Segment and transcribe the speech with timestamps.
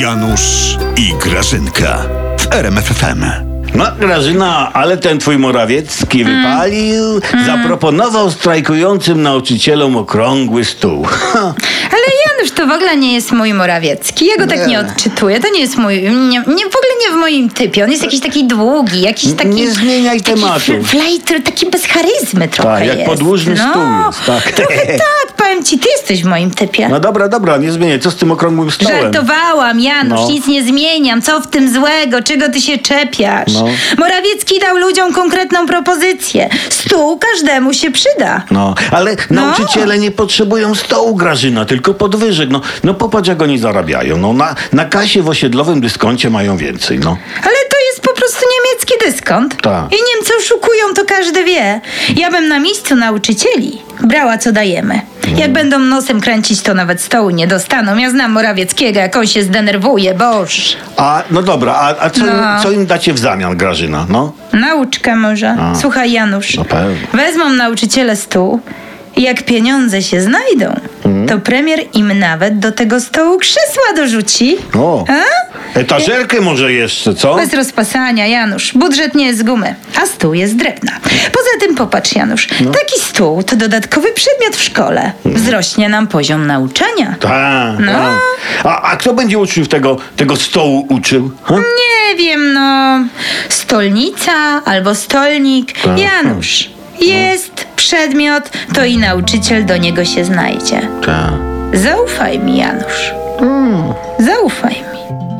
[0.00, 1.98] Janusz i Grażynka
[2.40, 3.24] w RMFFM.
[3.74, 6.36] No, Grażyna, ale ten twój Morawiecki Mm.
[6.36, 7.04] wypalił,
[7.46, 11.06] zaproponował strajkującym nauczycielom okrągły stół.
[11.94, 14.26] Ale Janusz to w ogóle nie jest mój Morawiecki.
[14.26, 14.66] Ja go tak Nie.
[14.66, 15.40] nie odczytuję.
[15.40, 16.02] To nie jest mój.
[16.02, 17.84] Nie, nie, w ogóle nie w moim typie.
[17.84, 19.48] On jest jakiś taki długi, jakiś taki.
[19.48, 20.60] Nie zmieniaj taki tematu.
[20.72, 22.70] fl- Flajter, taki bez charyzmy trochę.
[22.78, 23.10] Tak, jak jest.
[23.10, 24.52] podłużny no, stół jest, tak.
[24.54, 26.88] Trochę tak, powiem ci, ty jesteś w moim typie.
[26.88, 28.00] No dobra, dobra, nie zmieniaj.
[28.00, 29.02] Co z tym okrągłym stołem?
[29.02, 30.28] Żartowałam, Janusz, No.
[30.30, 31.22] nic nie zmieniam.
[31.22, 32.22] Co w tym złego?
[32.22, 33.52] Czego ty się czepiasz?
[33.54, 33.66] No.
[33.98, 36.48] Morawiecki dał ludziom konkretną propozycję.
[36.70, 38.42] Stół każdemu się przyda.
[38.50, 42.50] No, ale nauczyciele nie potrzebują stołu, Grażyna, tylko podwyżek.
[42.50, 44.16] No, no popatrz, jak oni zarabiają.
[44.16, 47.16] No, na, na kasie w osiedlowym dyskoncie mają więcej, no.
[47.42, 49.62] Ale to jest po prostu niemiecki dyskont.
[49.62, 49.84] Tak.
[49.92, 51.80] I Niemcy oszukują, to każdy wie.
[52.16, 55.13] Ja bym na miejscu nauczycieli brała, co dajemy.
[55.36, 57.96] Jak będą nosem kręcić, to nawet stołu nie dostaną.
[57.96, 60.76] Ja znam Morawieckiego, jak on się zdenerwuje, boż.
[60.96, 62.62] A, no dobra, a, a co, im, No.
[62.62, 64.32] co im dacie w zamian, Grażyna, no?
[64.52, 65.56] Nauczkę może.
[65.60, 65.74] A.
[65.74, 66.54] Słuchaj, Janusz.
[66.56, 66.96] No pewnie.
[67.14, 68.60] Wezmą nauczyciele stół
[69.16, 71.28] i jak pieniądze się znajdą, Mhm.
[71.28, 74.56] to premier im nawet do tego stołu krzesła dorzuci.
[74.78, 75.12] O, A?
[75.74, 77.34] Etażerkę może jeszcze, co?
[77.34, 78.72] Bez rozpasania, Janusz.
[78.74, 80.92] Budżet nie jest z gumy, a stół jest z drewna.
[81.32, 82.48] Poza tym popatrz, Janusz.
[82.60, 82.70] No.
[82.70, 85.12] Taki stół to dodatkowy przedmiot w szkole.
[85.24, 87.14] Wzrośnie nam poziom nauczania.
[87.20, 87.92] Tak, No.
[87.92, 88.18] tak.
[88.64, 91.30] A, a kto będzie uczniów tego, tego stołu uczył?
[91.42, 91.54] Ha?
[91.56, 92.98] Nie wiem, no.
[93.48, 94.32] Stolnica
[94.64, 95.72] albo stolnik.
[95.80, 95.98] Tak.
[95.98, 96.70] Janusz.
[97.00, 100.88] Jest przedmiot, to i nauczyciel do niego się znajdzie.
[101.06, 101.32] Tak.
[101.72, 103.12] Zaufaj mi, Janusz.
[104.18, 105.33] Zaufaj mi.